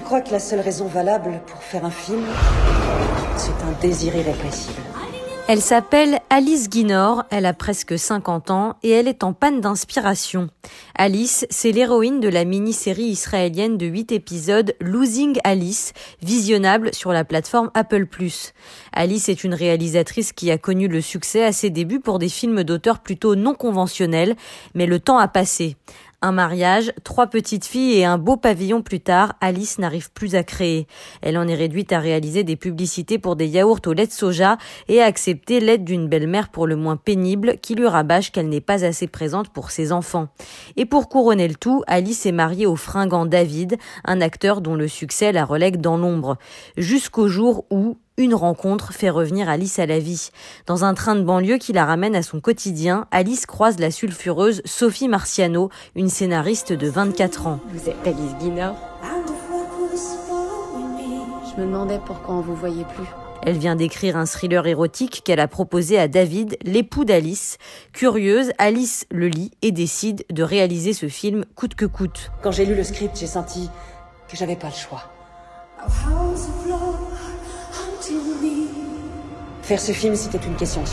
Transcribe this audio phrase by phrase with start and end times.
[0.00, 2.24] Je crois que la seule raison valable pour faire un film,
[3.36, 4.80] c'est un désir irrépressible.
[5.46, 10.48] Elle s'appelle Alice Guinor, elle a presque 50 ans et elle est en panne d'inspiration.
[10.94, 15.92] Alice, c'est l'héroïne de la mini-série israélienne de 8 épisodes Losing Alice,
[16.22, 18.06] visionnable sur la plateforme Apple+.
[18.92, 22.64] Alice est une réalisatrice qui a connu le succès à ses débuts pour des films
[22.64, 24.36] d'auteur plutôt non conventionnels,
[24.74, 25.76] mais le temps a passé.
[26.22, 30.42] Un mariage, trois petites filles et un beau pavillon plus tard, Alice n'arrive plus à
[30.42, 30.86] créer.
[31.22, 34.58] Elle en est réduite à réaliser des publicités pour des yaourts au lait de soja
[34.88, 38.60] et à accepter l'aide d'une belle-mère pour le moins pénible qui lui rabâche qu'elle n'est
[38.60, 40.28] pas assez présente pour ses enfants.
[40.76, 44.88] Et pour couronner le tout, Alice est mariée au fringant David, un acteur dont le
[44.88, 46.36] succès la relègue dans l'ombre.
[46.76, 50.30] Jusqu'au jour où, une rencontre fait revenir Alice à la vie.
[50.66, 54.62] Dans un train de banlieue qui la ramène à son quotidien, Alice croise la sulfureuse
[54.64, 57.60] Sophie Marciano, une scénariste de 24 ans.
[57.72, 58.76] Vous êtes Alice Guinor
[61.50, 63.08] Je me demandais pourquoi on vous voyait plus.
[63.42, 67.56] Elle vient d'écrire un thriller érotique qu'elle a proposé à David, l'époux d'Alice.
[67.92, 72.30] Curieuse, Alice le lit et décide de réaliser ce film coûte que coûte.
[72.42, 73.70] Quand j'ai lu le script, j'ai senti
[74.28, 75.10] que j'avais pas le choix.
[78.10, 78.49] sí,
[79.70, 80.88] Faire ce film, c'était une question de.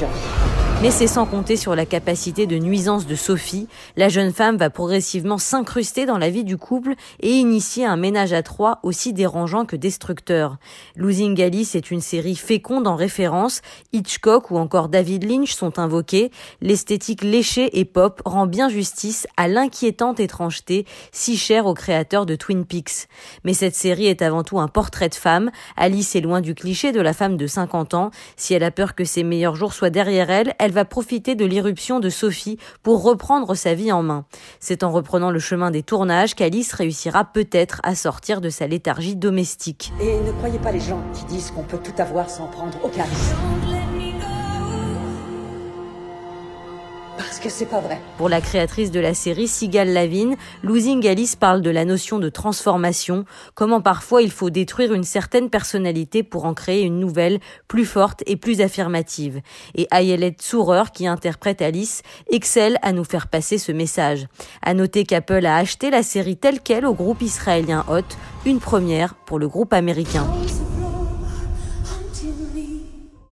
[0.83, 3.67] Mais c'est sans compter sur la capacité de nuisance de Sophie.
[3.95, 8.31] La jeune femme va progressivement s'incruster dans la vie du couple et initier un ménage
[8.31, 10.58] à trois aussi dérangeant que destructeur.
[10.95, 13.64] Losing Alice est une série féconde en référence.
[13.92, 16.30] Hitchcock ou encore David Lynch sont invoqués.
[16.61, 22.36] L'esthétique léchée et pop rend bien justice à l'inquiétante étrangeté si chère aux créateurs de
[22.36, 23.08] Twin Peaks.
[23.44, 25.50] Mais cette série est avant tout un portrait de femme.
[25.75, 28.11] Alice est loin du cliché de la femme de 50 ans.
[28.36, 31.46] Si elle a peur que ses meilleurs jours soient derrière elle, elle va profiter de
[31.46, 34.26] l'irruption de Sophie pour reprendre sa vie en main.
[34.60, 39.16] C'est en reprenant le chemin des tournages qu'Alice réussira peut-être à sortir de sa léthargie
[39.16, 39.92] domestique.
[40.02, 43.04] Et ne croyez pas les gens qui disent qu'on peut tout avoir sans prendre aucun
[43.04, 43.36] risque.
[48.17, 50.33] Pour la créatrice de la série, Sigal Lavin,
[50.64, 55.49] Losing Alice parle de la notion de transformation, comment parfois il faut détruire une certaine
[55.49, 59.42] personnalité pour en créer une nouvelle, plus forte et plus affirmative.
[59.75, 64.27] Et Ayelet Sourer, qui interprète Alice, excelle à nous faire passer ce message.
[64.64, 68.15] À noter qu'Apple a acheté la série telle qu'elle au groupe israélien Hot,
[68.45, 70.25] une première pour le groupe américain.